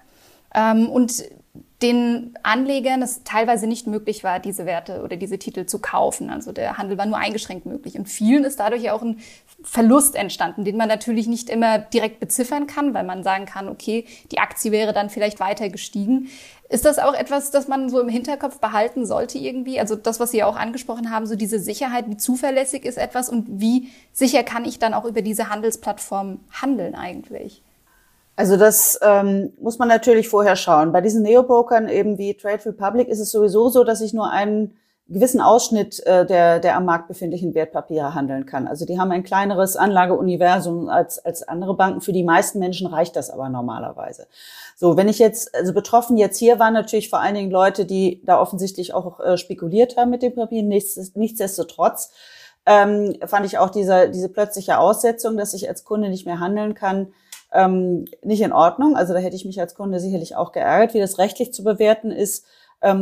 [0.54, 1.24] Ähm, und
[1.82, 6.30] den Anlegern es teilweise nicht möglich war, diese Werte oder diese Titel zu kaufen.
[6.30, 7.98] Also der Handel war nur eingeschränkt möglich.
[7.98, 9.18] Und vielen ist dadurch auch ein
[9.64, 14.04] Verlust entstanden, den man natürlich nicht immer direkt beziffern kann, weil man sagen kann, okay,
[14.30, 16.28] die Aktie wäre dann vielleicht weiter gestiegen.
[16.68, 19.80] Ist das auch etwas, das man so im Hinterkopf behalten sollte irgendwie?
[19.80, 23.30] Also das, was Sie ja auch angesprochen haben, so diese Sicherheit, wie zuverlässig ist etwas
[23.30, 27.62] und wie sicher kann ich dann auch über diese Handelsplattform handeln eigentlich?
[28.36, 30.92] Also das ähm, muss man natürlich vorher schauen.
[30.92, 34.76] Bei diesen Neobrokern eben wie Trade Republic ist es sowieso so, dass ich nur einen
[35.08, 38.66] gewissen Ausschnitt äh, der, der am Markt befindlichen Wertpapiere handeln kann.
[38.66, 42.00] Also die haben ein kleineres Anlageuniversum als, als andere Banken.
[42.00, 44.26] Für die meisten Menschen reicht das aber normalerweise.
[44.76, 48.22] So, wenn ich jetzt, also betroffen jetzt hier waren natürlich vor allen Dingen Leute, die
[48.24, 50.62] da offensichtlich auch äh, spekuliert haben mit dem Papier.
[50.62, 52.10] Nichts, nichtsdestotrotz
[52.64, 56.72] ähm, fand ich auch diese, diese plötzliche Aussetzung, dass ich als Kunde nicht mehr handeln
[56.72, 57.12] kann,
[57.52, 58.96] ähm, nicht in Ordnung.
[58.96, 60.94] Also da hätte ich mich als Kunde sicherlich auch geärgert.
[60.94, 62.46] Wie das rechtlich zu bewerten ist,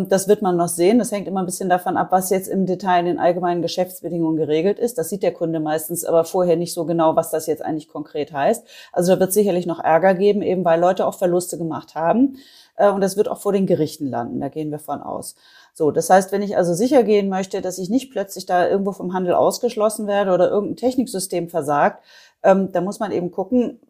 [0.08, 0.98] das wird man noch sehen.
[0.98, 4.36] Das hängt immer ein bisschen davon ab, was jetzt im Detail in den allgemeinen Geschäftsbedingungen
[4.36, 4.96] geregelt ist.
[4.96, 8.32] Das sieht der Kunde meistens aber vorher nicht so genau, was das jetzt eigentlich konkret
[8.32, 8.64] heißt.
[8.92, 12.36] Also da wird sicherlich noch Ärger geben, eben weil Leute auch Verluste gemacht haben.
[12.76, 14.40] Äh, und das wird auch vor den Gerichten landen.
[14.40, 15.34] Da gehen wir von aus.
[15.74, 18.92] So, das heißt, wenn ich also sicher gehen möchte, dass ich nicht plötzlich da irgendwo
[18.92, 22.04] vom Handel ausgeschlossen werde oder irgendein Techniksystem versagt,
[22.42, 23.80] ähm, da muss man eben gucken,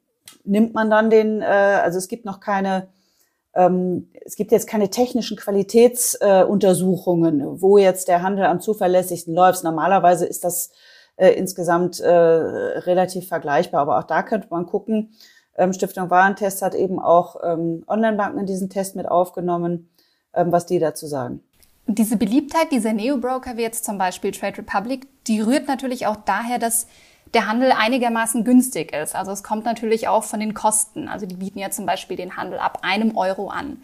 [0.45, 2.89] nimmt man dann den, äh, also es gibt noch keine, ähm,
[3.55, 9.63] es gibt jetzt keine technischen Qualitätsuntersuchungen, äh, wo jetzt der Handel am zuverlässigsten läuft.
[9.63, 10.71] Normalerweise ist das
[11.17, 15.13] äh, insgesamt äh, relativ vergleichbar, aber auch da könnte man gucken.
[15.57, 19.91] Ähm, Stiftung Warentest hat eben auch ähm, Online-Banken in diesen Test mit aufgenommen,
[20.33, 21.43] ähm, was die dazu sagen.
[21.87, 26.59] Diese Beliebtheit dieser Neo-Broker, wie jetzt zum Beispiel Trade Republic, die rührt natürlich auch daher,
[26.59, 26.87] dass
[27.35, 29.15] der Handel einigermaßen günstig ist.
[29.15, 31.09] Also es kommt natürlich auch von den Kosten.
[31.09, 33.83] Also die bieten ja zum Beispiel den Handel ab einem Euro an.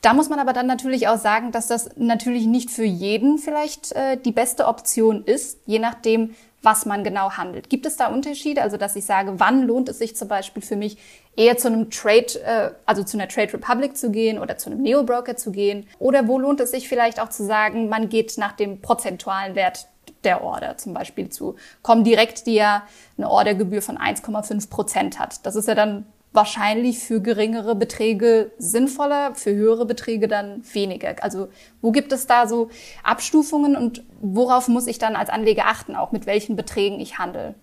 [0.00, 3.92] Da muss man aber dann natürlich auch sagen, dass das natürlich nicht für jeden vielleicht
[3.92, 7.70] äh, die beste Option ist, je nachdem, was man genau handelt.
[7.70, 8.62] Gibt es da Unterschiede?
[8.62, 10.98] Also, dass ich sage, wann lohnt es sich zum Beispiel für mich,
[11.36, 14.82] eher zu einem Trade, äh, also zu einer Trade Republic zu gehen oder zu einem
[14.82, 15.86] Neo-Broker zu gehen?
[15.98, 19.86] Oder wo lohnt es sich vielleicht auch zu sagen, man geht nach dem prozentualen Wert
[20.24, 22.82] der Order zum Beispiel zu Comdirect, die ja
[23.16, 25.44] eine Ordergebühr von 1,5 Prozent hat.
[25.46, 31.14] Das ist ja dann wahrscheinlich für geringere Beträge sinnvoller, für höhere Beträge dann weniger.
[31.20, 31.48] Also
[31.82, 32.70] wo gibt es da so
[33.04, 37.54] Abstufungen und worauf muss ich dann als Anleger achten, auch mit welchen Beträgen ich handle?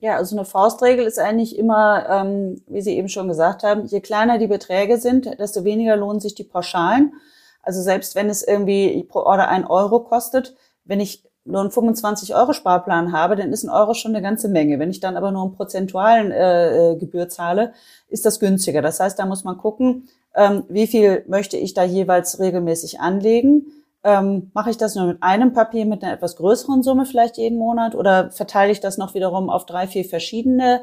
[0.00, 4.00] Ja, also eine Faustregel ist eigentlich immer, ähm, wie Sie eben schon gesagt haben, je
[4.00, 7.14] kleiner die Beträge sind, desto weniger lohnen sich die Pauschalen.
[7.62, 13.12] Also selbst wenn es irgendwie pro Order ein Euro kostet, wenn ich nur einen 25-Euro-Sparplan
[13.12, 14.78] habe, dann ist ein Euro schon eine ganze Menge.
[14.78, 17.72] Wenn ich dann aber nur einen prozentualen äh, äh, Gebühr zahle,
[18.08, 18.82] ist das günstiger.
[18.82, 23.66] Das heißt, da muss man gucken, ähm, wie viel möchte ich da jeweils regelmäßig anlegen.
[24.04, 27.58] Ähm, mache ich das nur mit einem Papier mit einer etwas größeren Summe vielleicht jeden
[27.58, 30.82] Monat oder verteile ich das noch wiederum auf drei, vier verschiedene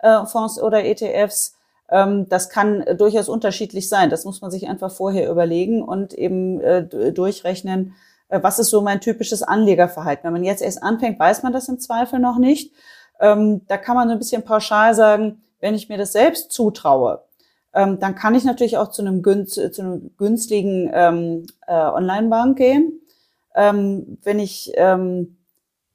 [0.00, 1.56] äh, Fonds oder ETFs?
[1.88, 4.10] Ähm, das kann durchaus unterschiedlich sein.
[4.10, 8.80] Das muss man sich einfach vorher überlegen und eben äh, durchrechnen, äh, was ist so
[8.80, 10.24] mein typisches Anlegerverhalten.
[10.24, 12.72] Wenn man jetzt erst anfängt, weiß man das im Zweifel noch nicht.
[13.20, 17.22] Ähm, da kann man so ein bisschen pauschal sagen, wenn ich mir das selbst zutraue,
[17.74, 22.58] ähm, dann kann ich natürlich auch zu einem, günst, zu einem günstigen ähm, äh, Online-Bank
[22.58, 23.00] gehen.
[23.54, 25.36] Ähm, wenn ich ähm,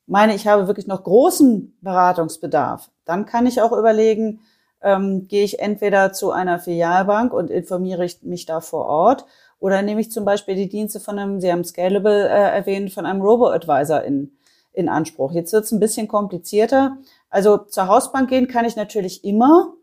[0.07, 4.41] meine, ich habe wirklich noch großen Beratungsbedarf, dann kann ich auch überlegen,
[4.81, 9.25] ähm, gehe ich entweder zu einer Filialbank und informiere mich da vor Ort
[9.61, 13.05] oder nehme ich zum Beispiel die Dienste von einem, Sie haben Scalable äh, erwähnt, von
[13.05, 14.31] einem Robo-Advisor in,
[14.73, 15.31] in Anspruch.
[15.31, 16.97] Jetzt wird es ein bisschen komplizierter.
[17.29, 19.73] Also zur Hausbank gehen kann ich natürlich immer.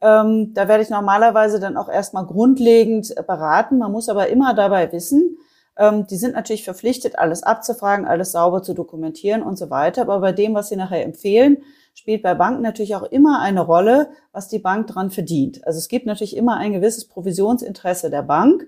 [0.00, 3.78] Ähm, da werde ich normalerweise dann auch erstmal grundlegend beraten.
[3.78, 5.36] Man muss aber immer dabei wissen,
[5.76, 10.02] ähm, die sind natürlich verpflichtet, alles abzufragen, alles sauber zu dokumentieren und so weiter.
[10.02, 11.58] Aber bei dem, was sie nachher empfehlen,
[11.92, 15.66] spielt bei Banken natürlich auch immer eine Rolle, was die Bank dran verdient.
[15.66, 18.66] Also es gibt natürlich immer ein gewisses Provisionsinteresse der Bank.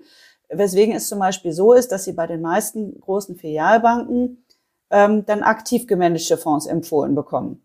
[0.51, 4.45] Weswegen es zum Beispiel so ist, dass sie bei den meisten großen Filialbanken
[4.91, 7.63] ähm, dann aktiv gemanagte Fonds empfohlen bekommen.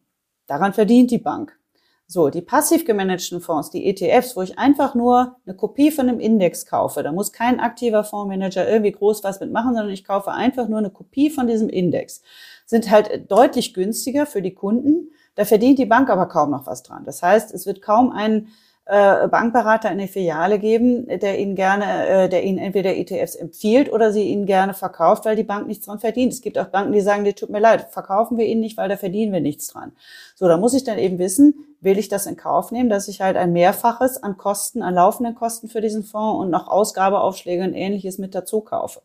[0.47, 1.57] Daran verdient die Bank.
[2.05, 6.19] So, die passiv gemanagten Fonds, die ETFs, wo ich einfach nur eine Kopie von einem
[6.19, 10.67] Index kaufe, da muss kein aktiver Fondsmanager irgendwie groß was mitmachen, sondern ich kaufe einfach
[10.67, 12.21] nur eine Kopie von diesem Index,
[12.65, 15.11] sind halt deutlich günstiger für die Kunden.
[15.35, 17.03] Da verdient die Bank aber kaum noch was dran.
[17.05, 18.49] Das heißt, es wird kaum einen
[18.85, 23.91] äh, Bankberater in die Filiale geben, der Ihnen gerne, äh, der Ihnen entweder ETFs empfiehlt
[23.91, 26.33] oder sie Ihnen gerne verkauft, weil die Bank nichts dran verdient.
[26.33, 28.89] Es gibt auch Banken, die sagen, die tut mir leid, verkaufen wir Ihnen nicht, weil
[28.89, 29.93] da verdienen wir nichts dran.
[30.35, 33.21] So, da muss ich dann eben wissen, will ich das in Kauf nehmen, dass ich
[33.21, 37.73] halt ein Mehrfaches an Kosten, an laufenden Kosten für diesen Fonds und noch Ausgabeaufschläge und
[37.73, 39.01] ähnliches mit dazu kaufe.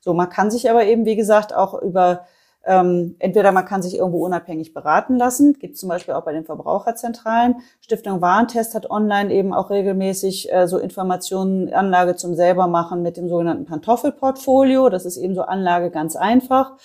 [0.00, 2.26] So, man kann sich aber eben, wie gesagt, auch über
[2.64, 6.44] ähm, entweder man kann sich irgendwo unabhängig beraten lassen, gibt zum Beispiel auch bei den
[6.44, 7.56] Verbraucherzentralen.
[7.80, 13.16] Stiftung Warentest hat online eben auch regelmäßig äh, so Informationen, Anlage zum selber machen mit
[13.16, 14.88] dem sogenannten Pantoffelportfolio.
[14.90, 16.76] Das ist eben so Anlage ganz einfach,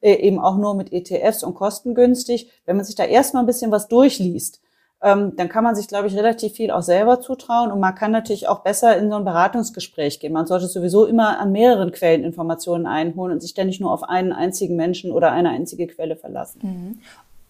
[0.00, 2.50] äh, eben auch nur mit ETFs und kostengünstig.
[2.64, 4.60] Wenn man sich da erstmal ein bisschen was durchliest,
[5.02, 8.10] ähm, dann kann man sich, glaube ich, relativ viel auch selber zutrauen und man kann
[8.10, 10.32] natürlich auch besser in so ein Beratungsgespräch gehen.
[10.32, 14.32] Man sollte sowieso immer an mehreren Quellen Informationen einholen und sich ständig nur auf einen
[14.32, 16.60] einzigen Menschen oder eine einzige Quelle verlassen.
[16.62, 17.00] Mhm.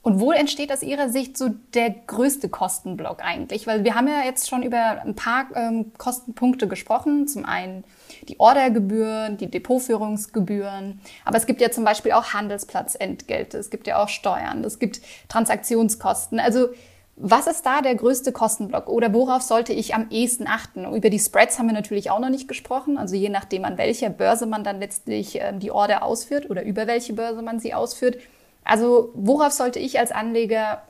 [0.04, 3.66] Und wo entsteht aus Ihrer Sicht so der größte Kostenblock eigentlich?
[3.66, 7.26] Weil wir haben ja jetzt schon über ein paar ähm, Kostenpunkte gesprochen.
[7.26, 7.84] Zum einen
[8.28, 11.00] die Ordergebühren, die Depotführungsgebühren.
[11.24, 13.56] Aber es gibt ja zum Beispiel auch Handelsplatzentgelte.
[13.56, 14.62] Es gibt ja auch Steuern.
[14.62, 16.38] Es gibt Transaktionskosten.
[16.38, 16.68] Also
[17.16, 20.84] was ist da der größte Kostenblock oder worauf sollte ich am ehesten achten?
[20.92, 22.98] Über die Spreads haben wir natürlich auch noch nicht gesprochen.
[22.98, 26.86] Also je nachdem, an welcher Börse man dann letztlich äh, die Order ausführt oder über
[26.86, 28.18] welche Börse man sie ausführt.
[28.64, 30.82] Also worauf sollte ich als Anleger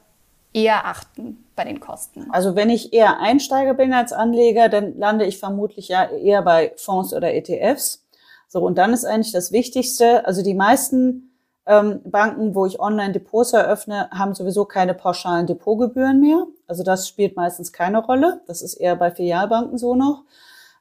[0.55, 2.31] eher achten bei den Kosten?
[2.31, 6.73] Also wenn ich eher Einsteiger bin als Anleger, dann lande ich vermutlich ja eher bei
[6.77, 8.07] Fonds oder ETFs.
[8.49, 11.34] So, und dann ist eigentlich das Wichtigste, also die meisten
[11.67, 16.47] ähm, Banken, wo ich Online-Depots eröffne, haben sowieso keine pauschalen Depotgebühren mehr.
[16.67, 18.43] Also das spielt meistens keine Rolle.
[18.47, 20.25] Das ist eher bei Filialbanken so noch.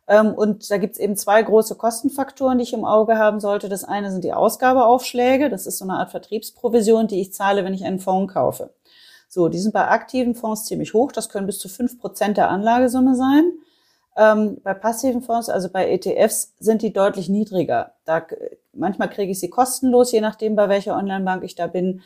[0.08, 3.70] Ähm, und da gibt es eben zwei große Kostenfaktoren, die ich im Auge haben sollte.
[3.70, 5.50] Das eine sind die Ausgabeaufschläge.
[5.50, 8.74] Das ist so eine Art Vertriebsprovision, die ich zahle, wenn ich einen Fonds kaufe.
[9.30, 11.12] So, die sind bei aktiven Fonds ziemlich hoch.
[11.12, 13.54] Das können bis zu fünf Prozent der Anlagesumme sein.
[14.16, 17.94] Ähm, bei passiven Fonds, also bei ETFs, sind die deutlich niedriger.
[18.06, 18.26] Da,
[18.74, 22.02] manchmal kriege ich sie kostenlos, je nachdem, bei welcher Online-Bank ich da bin.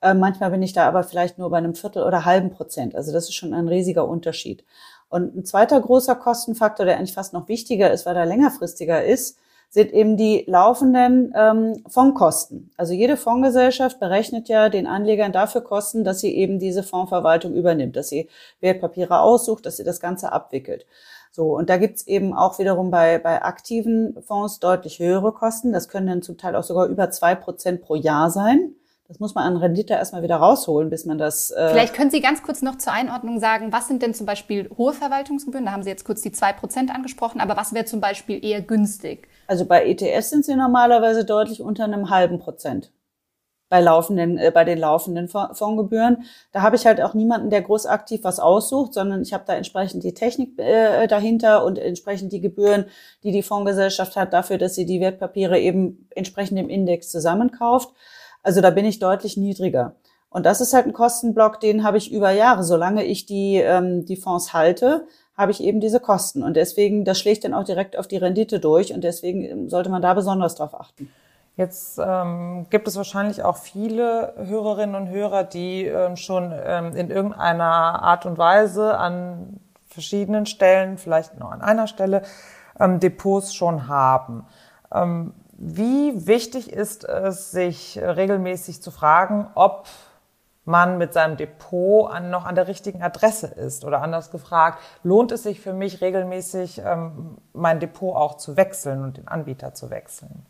[0.00, 2.96] Äh, manchmal bin ich da aber vielleicht nur bei einem Viertel oder halben Prozent.
[2.96, 4.64] Also das ist schon ein riesiger Unterschied.
[5.08, 9.38] Und ein zweiter großer Kostenfaktor, der eigentlich fast noch wichtiger ist, weil er längerfristiger ist,
[9.72, 12.70] sind eben die laufenden ähm, Fondskosten.
[12.76, 17.96] Also jede Fondsgesellschaft berechnet ja den Anlegern dafür Kosten, dass sie eben diese Fondsverwaltung übernimmt,
[17.96, 18.28] dass sie
[18.60, 20.84] Wertpapiere aussucht, dass sie das Ganze abwickelt.
[21.34, 25.72] So, und da gibt's eben auch wiederum bei, bei aktiven Fonds deutlich höhere Kosten.
[25.72, 28.74] Das können dann zum Teil auch sogar über zwei Prozent pro Jahr sein.
[29.08, 31.50] Das muss man an Rendite erstmal wieder rausholen, bis man das.
[31.50, 34.70] Äh Vielleicht können Sie ganz kurz noch zur Einordnung sagen, was sind denn zum Beispiel
[34.76, 35.66] hohe Verwaltungsgebühren?
[35.66, 38.60] Da haben Sie jetzt kurz die zwei Prozent angesprochen, aber was wäre zum Beispiel eher
[38.60, 39.26] günstig?
[39.46, 42.92] Also bei ETS sind sie normalerweise deutlich unter einem halben Prozent
[43.72, 46.24] bei laufenden, äh, bei den laufenden Fondsgebühren.
[46.52, 49.54] Da habe ich halt auch niemanden, der groß aktiv was aussucht, sondern ich habe da
[49.54, 52.84] entsprechend die Technik äh, dahinter und entsprechend die Gebühren,
[53.22, 57.88] die die Fondsgesellschaft hat dafür, dass sie die Wertpapiere eben entsprechend im Index zusammenkauft.
[58.42, 59.96] Also da bin ich deutlich niedriger.
[60.28, 62.64] Und das ist halt ein Kostenblock, den habe ich über Jahre.
[62.64, 66.42] Solange ich die, ähm, die Fonds halte, habe ich eben diese Kosten.
[66.42, 68.92] Und deswegen, das schlägt dann auch direkt auf die Rendite durch.
[68.92, 71.08] Und deswegen ähm, sollte man da besonders drauf achten.
[71.56, 77.10] Jetzt ähm, gibt es wahrscheinlich auch viele Hörerinnen und Hörer, die ähm, schon ähm, in
[77.10, 82.22] irgendeiner Art und Weise an verschiedenen Stellen, vielleicht nur an einer Stelle,
[82.80, 84.46] ähm, Depots schon haben.
[84.90, 89.86] Ähm, wie wichtig ist es, sich regelmäßig zu fragen, ob
[90.64, 93.84] man mit seinem Depot an, noch an der richtigen Adresse ist?
[93.84, 99.04] Oder anders gefragt, lohnt es sich für mich regelmäßig, ähm, mein Depot auch zu wechseln
[99.04, 100.46] und den Anbieter zu wechseln?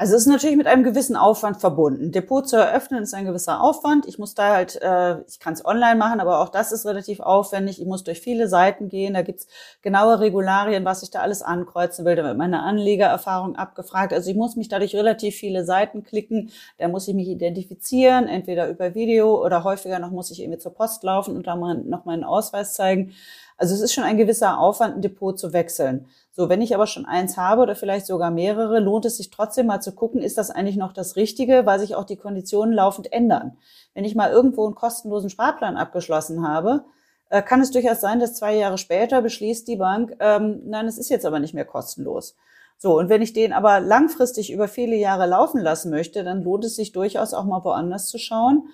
[0.00, 2.10] Also es ist natürlich mit einem gewissen Aufwand verbunden.
[2.10, 4.08] Depot zu eröffnen ist ein gewisser Aufwand.
[4.08, 7.20] Ich muss da halt, äh, ich kann es online machen, aber auch das ist relativ
[7.20, 7.82] aufwendig.
[7.82, 9.12] Ich muss durch viele Seiten gehen.
[9.12, 9.46] Da gibt's
[9.82, 12.16] genaue Regularien, was ich da alles ankreuzen will.
[12.16, 14.14] Da wird meine Anlegererfahrung abgefragt.
[14.14, 16.50] Also ich muss mich dadurch relativ viele Seiten klicken.
[16.78, 20.72] Da muss ich mich identifizieren, entweder über Video oder häufiger noch muss ich irgendwie zur
[20.72, 23.12] Post laufen und da mal noch meinen Ausweis zeigen.
[23.58, 26.06] Also es ist schon ein gewisser Aufwand, ein Depot zu wechseln.
[26.40, 29.66] So, wenn ich aber schon eins habe oder vielleicht sogar mehrere, lohnt es sich trotzdem
[29.66, 33.12] mal zu gucken, ist das eigentlich noch das Richtige, weil sich auch die Konditionen laufend
[33.12, 33.58] ändern.
[33.92, 36.86] Wenn ich mal irgendwo einen kostenlosen Sparplan abgeschlossen habe,
[37.28, 40.96] äh, kann es durchaus sein, dass zwei Jahre später beschließt die Bank, ähm, nein, es
[40.96, 42.38] ist jetzt aber nicht mehr kostenlos.
[42.78, 46.64] So, und wenn ich den aber langfristig über viele Jahre laufen lassen möchte, dann lohnt
[46.64, 48.68] es sich durchaus auch mal woanders zu schauen.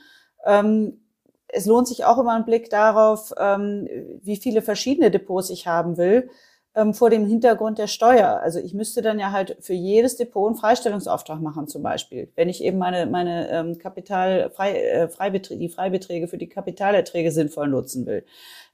[0.45, 1.01] Ähm,
[1.49, 3.89] es lohnt sich auch immer ein Blick darauf, ähm,
[4.23, 6.31] wie viele verschiedene Depots ich haben will
[6.77, 8.41] ähm, vor dem Hintergrund der Steuer.
[8.43, 12.51] Also ich müsste dann ja halt für jedes Depot einen Freistellungsauftrag machen zum Beispiel, wenn
[12.51, 17.69] ich eben meine meine ähm, Kapital frei, äh, Freibeträge, die Freibeträge für die Kapitalerträge sinnvoll
[17.69, 18.25] nutzen will.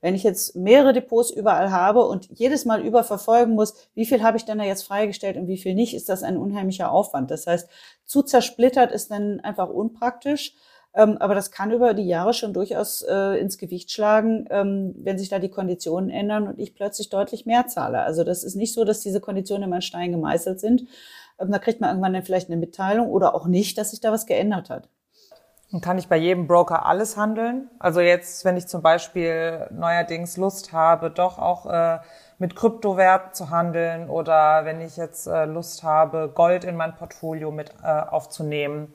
[0.00, 4.36] Wenn ich jetzt mehrere Depots überall habe und jedes Mal überverfolgen muss, wie viel habe
[4.36, 7.30] ich denn da jetzt freigestellt und wie viel nicht, ist das ein unheimlicher Aufwand.
[7.30, 7.70] Das heißt,
[8.04, 10.54] zu zersplittert ist dann einfach unpraktisch.
[10.94, 15.18] Ähm, aber das kann über die Jahre schon durchaus äh, ins Gewicht schlagen, ähm, wenn
[15.18, 18.02] sich da die Konditionen ändern und ich plötzlich deutlich mehr zahle.
[18.02, 20.82] Also das ist nicht so, dass diese Konditionen immer in Stein gemeißelt sind.
[21.38, 24.12] Ähm, da kriegt man irgendwann dann vielleicht eine Mitteilung oder auch nicht, dass sich da
[24.12, 24.88] was geändert hat.
[25.72, 27.70] Und kann ich bei jedem Broker alles handeln?
[27.78, 32.00] Also jetzt, wenn ich zum Beispiel neuerdings Lust habe, doch auch äh,
[32.36, 37.50] mit Kryptowerten zu handeln oder wenn ich jetzt äh, Lust habe, Gold in mein Portfolio
[37.50, 38.92] mit äh, aufzunehmen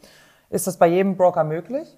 [0.50, 1.98] ist das bei jedem Broker möglich?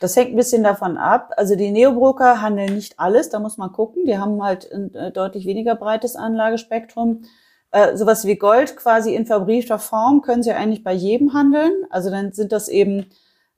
[0.00, 1.32] Das hängt ein bisschen davon ab.
[1.36, 4.04] Also die Neobroker handeln nicht alles, da muss man gucken.
[4.06, 7.22] Die haben halt ein äh, deutlich weniger breites Anlagespektrum.
[7.70, 11.72] Äh, sowas wie Gold quasi in verbriefter Form können sie eigentlich bei jedem handeln.
[11.90, 13.06] Also dann sind das eben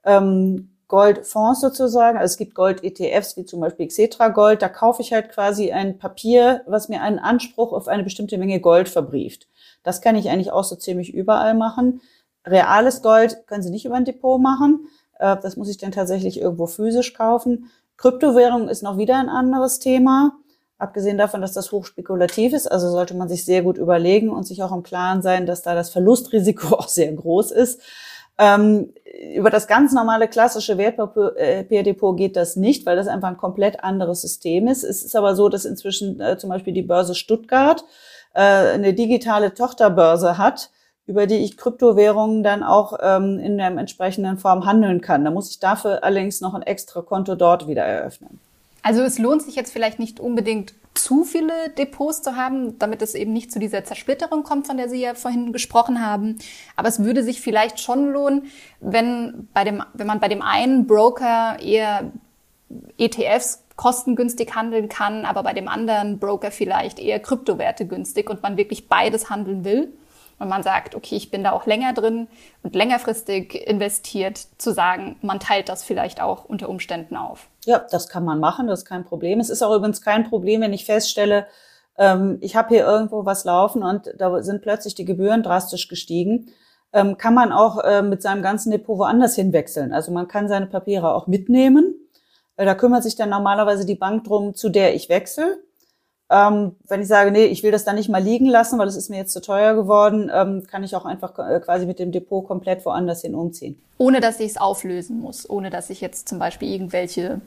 [0.04, 2.18] ähm, Goldfonds sozusagen.
[2.18, 4.62] Also es gibt Gold-ETFs wie zum Beispiel Xetra Gold.
[4.62, 8.60] Da kaufe ich halt quasi ein Papier, was mir einen Anspruch auf eine bestimmte Menge
[8.60, 9.48] Gold verbrieft.
[9.84, 12.02] Das kann ich eigentlich auch so ziemlich überall machen.
[12.46, 14.88] Reales Gold können Sie nicht über ein Depot machen.
[15.18, 17.70] Äh, das muss ich dann tatsächlich irgendwo physisch kaufen.
[17.96, 20.32] Kryptowährung ist noch wieder ein anderes Thema.
[20.78, 24.64] Abgesehen davon, dass das hochspekulativ ist, also sollte man sich sehr gut überlegen und sich
[24.64, 27.80] auch im Klaren sein, dass da das Verlustrisiko auch sehr groß ist.
[28.38, 28.92] Ähm,
[29.36, 34.22] über das ganz normale klassische Wertpapierdepot geht das nicht, weil das einfach ein komplett anderes
[34.22, 34.82] System ist.
[34.82, 37.84] Es ist aber so, dass inzwischen äh, zum Beispiel die Börse Stuttgart
[38.34, 40.70] äh, eine digitale Tochterbörse hat,
[41.12, 45.26] über die ich Kryptowährungen dann auch ähm, in der entsprechenden Form handeln kann.
[45.26, 48.40] Da muss ich dafür allerdings noch ein extra Konto dort wieder eröffnen.
[48.80, 53.14] Also es lohnt sich jetzt vielleicht nicht unbedingt zu viele Depots zu haben, damit es
[53.14, 56.38] eben nicht zu dieser Zersplitterung kommt, von der Sie ja vorhin gesprochen haben.
[56.76, 58.44] Aber es würde sich vielleicht schon lohnen,
[58.80, 62.10] wenn bei dem, wenn man bei dem einen Broker eher
[62.96, 68.56] ETFs kostengünstig handeln kann, aber bei dem anderen Broker vielleicht eher Kryptowerte günstig und man
[68.56, 69.92] wirklich beides handeln will
[70.42, 72.26] und man sagt, okay, ich bin da auch länger drin
[72.64, 77.48] und längerfristig investiert, zu sagen, man teilt das vielleicht auch unter Umständen auf.
[77.64, 79.38] Ja, das kann man machen, das ist kein Problem.
[79.38, 81.46] Es ist auch übrigens kein Problem, wenn ich feststelle,
[81.96, 86.48] ähm, ich habe hier irgendwo was laufen und da sind plötzlich die Gebühren drastisch gestiegen.
[86.92, 89.92] Ähm, kann man auch äh, mit seinem ganzen Depot woanders hinwechseln.
[89.92, 91.94] Also man kann seine Papiere auch mitnehmen.
[92.56, 95.62] Äh, da kümmert sich dann normalerweise die Bank drum, zu der ich wechsle.
[96.34, 98.96] Ähm, wenn ich sage, nee, ich will das dann nicht mal liegen lassen, weil es
[98.96, 102.10] ist mir jetzt zu teuer geworden, ähm, kann ich auch einfach äh, quasi mit dem
[102.10, 103.78] Depot komplett woanders hin umziehen.
[103.98, 107.42] Ohne dass ich es auflösen muss, ohne dass ich jetzt zum Beispiel irgendwelche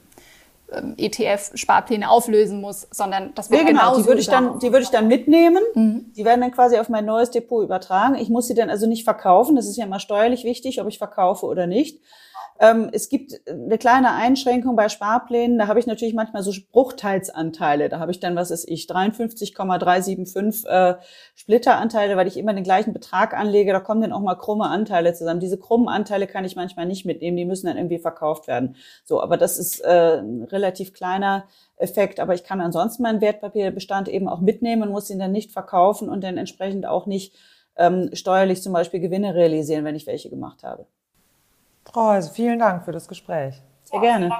[0.71, 4.83] ähm, ETF-Sparpläne auflösen muss, sondern das wird ja, genau, die würde ich dann, die würde
[4.83, 5.63] ich dann mitnehmen.
[5.73, 6.11] Mhm.
[6.15, 8.13] Die werden dann quasi auf mein neues Depot übertragen.
[8.13, 9.55] Ich muss sie dann also nicht verkaufen.
[9.55, 12.01] Das ist ja immer steuerlich wichtig, ob ich verkaufe oder nicht.
[12.57, 15.57] Ähm, es gibt eine kleine Einschränkung bei Sparplänen.
[15.57, 17.89] Da habe ich natürlich manchmal so Bruchteilsanteile.
[17.89, 20.95] Da habe ich dann, was ist ich, 53,375 äh,
[21.35, 23.73] Splitteranteile, weil ich immer den gleichen Betrag anlege.
[23.73, 25.41] Da kommen dann auch mal krumme Anteile zusammen.
[25.41, 27.35] Diese krummen Anteile kann ich manchmal nicht mitnehmen.
[27.35, 28.77] Die müssen dann irgendwie verkauft werden.
[29.03, 32.21] So, aber das ist äh, ein relativ kleiner Effekt.
[32.21, 36.23] Aber ich kann ansonsten meinen Wertpapierbestand eben auch mitnehmen, muss ihn dann nicht verkaufen und
[36.23, 37.35] dann entsprechend auch nicht
[37.75, 40.87] ähm, steuerlich zum Beispiel Gewinne realisieren, wenn ich welche gemacht habe.
[41.91, 43.61] Frau Heuse, vielen Dank für das Gespräch.
[43.83, 44.31] Sehr gerne.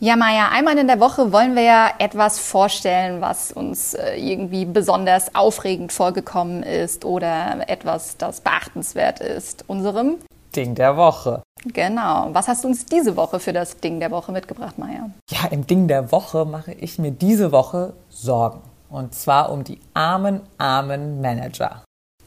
[0.00, 4.66] Ja, Maja, einmal in der Woche wollen wir ja etwas vorstellen, was uns äh, irgendwie
[4.66, 9.64] besonders aufregend vorgekommen ist oder etwas, das beachtenswert ist.
[9.68, 10.18] Unserem
[10.54, 11.42] Ding der Woche.
[11.64, 12.28] Genau.
[12.32, 15.10] Was hast du uns diese Woche für das Ding der Woche mitgebracht, Maja?
[15.30, 18.60] Ja, im Ding der Woche mache ich mir diese Woche Sorgen.
[18.90, 21.85] Und zwar um die armen, armen Manager.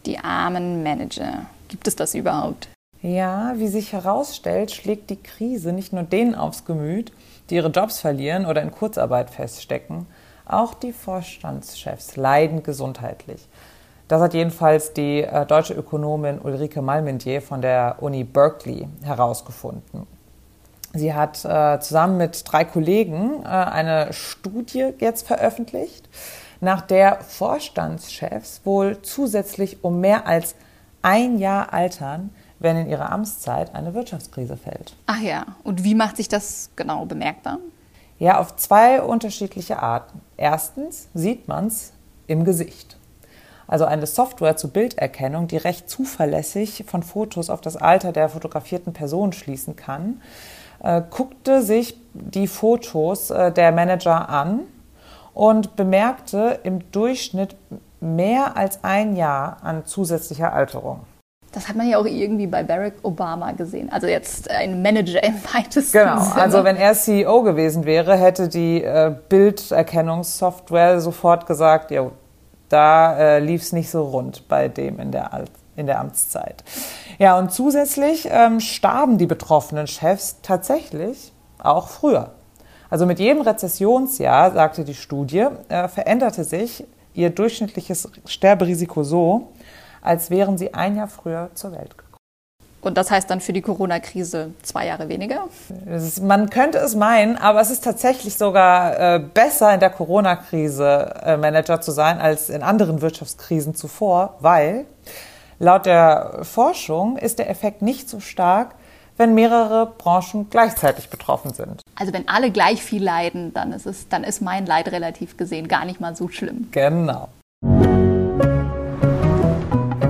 [0.09, 1.45] Die armen Manager.
[1.67, 2.67] Gibt es das überhaupt?
[3.03, 7.11] Ja, wie sich herausstellt, schlägt die Krise nicht nur denen aufs Gemüt,
[7.51, 10.07] die ihre Jobs verlieren oder in Kurzarbeit feststecken,
[10.47, 13.47] auch die Vorstandschefs leiden gesundheitlich.
[14.07, 20.07] Das hat jedenfalls die äh, deutsche Ökonomin Ulrike Malmentier von der Uni Berkeley herausgefunden.
[20.93, 26.09] Sie hat äh, zusammen mit drei Kollegen äh, eine Studie jetzt veröffentlicht,
[26.61, 30.55] nach der Vorstandschefs wohl zusätzlich um mehr als
[31.01, 34.95] ein Jahr altern, wenn in ihrer Amtszeit eine Wirtschaftskrise fällt.
[35.05, 37.59] Ach ja, und wie macht sich das genau bemerkbar?
[38.17, 40.19] Ja, auf zwei unterschiedliche Arten.
[40.35, 41.93] Erstens sieht man es
[42.27, 42.97] im Gesicht.
[43.65, 48.93] Also eine Software zur Bilderkennung, die recht zuverlässig von Fotos auf das Alter der fotografierten
[48.93, 50.21] Person schließen kann,
[50.83, 54.61] äh, guckte sich die Fotos äh, der Manager an
[55.39, 57.55] und bemerkte im Durchschnitt
[58.01, 60.99] mehr als ein Jahr an zusätzlicher Alterung.
[61.53, 63.89] Das hat man ja auch irgendwie bei Barack Obama gesehen.
[63.89, 66.41] Also jetzt ein Manager im weitesten Genau, Sinne.
[66.41, 72.11] also wenn er CEO gewesen wäre, hätte die äh, Bilderkennungssoftware sofort gesagt, ja,
[72.67, 75.45] da äh, lief es nicht so rund bei dem in der,
[75.77, 76.65] in der Amtszeit.
[77.17, 81.31] Ja, und zusätzlich ähm, starben die betroffenen Chefs tatsächlich
[81.63, 82.31] auch früher.
[82.89, 89.49] Also mit jedem Rezessionsjahr, sagte die Studie, äh, veränderte sich ihr durchschnittliches Sterberisiko so,
[90.01, 92.09] als wären sie ein Jahr früher zur Welt gekommen.
[92.81, 95.49] Und das heißt dann für die Corona-Krise zwei Jahre weniger?
[95.85, 101.13] Ist, man könnte es meinen, aber es ist tatsächlich sogar äh, besser in der Corona-Krise
[101.23, 104.85] äh, Manager zu sein als in anderen Wirtschaftskrisen zuvor, weil
[105.59, 108.75] laut der Forschung ist der Effekt nicht so stark,
[109.19, 111.81] wenn mehrere Branchen gleichzeitig betroffen sind.
[111.95, 115.67] Also wenn alle gleich viel leiden, dann ist es, dann ist mein Leid relativ gesehen
[115.67, 116.69] gar nicht mal so schlimm.
[116.71, 117.27] Genau.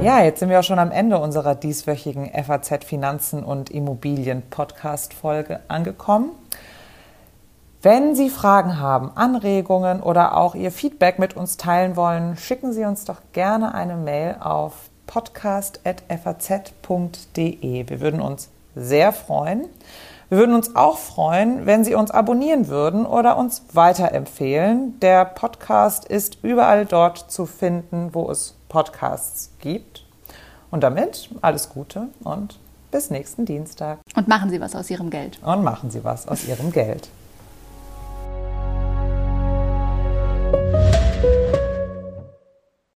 [0.02, 5.16] Ja, jetzt sind wir auch schon am Ende unserer dieswöchigen FAZ Finanzen und Immobilien Podcast
[5.16, 6.30] Folge angekommen.
[7.82, 12.86] Wenn Sie Fragen haben, Anregungen oder auch Ihr Feedback mit uns teilen wollen, schicken Sie
[12.86, 17.90] uns doch gerne eine Mail auf podcast.faz.de.
[17.90, 19.66] Wir würden uns sehr freuen.
[20.30, 25.00] Wir würden uns auch freuen, wenn Sie uns abonnieren würden oder uns weiterempfehlen.
[25.00, 30.06] Der Podcast ist überall dort zu finden, wo es Podcasts gibt.
[30.70, 32.60] Und damit alles Gute und
[32.92, 34.00] bis nächsten Dienstag.
[34.16, 35.40] Und machen Sie was aus Ihrem Geld.
[35.44, 37.10] Und machen Sie was aus Ihrem Geld.